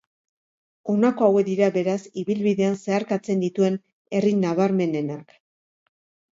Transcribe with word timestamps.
Honako 0.93 1.27
hauek 1.27 1.45
dira 1.49 1.67
beraz 1.75 1.99
ibilbidean 2.23 2.79
zeharkatzen 2.85 3.45
dituen 3.47 3.79
herri 4.17 4.35
nabarmenenak. 4.43 5.41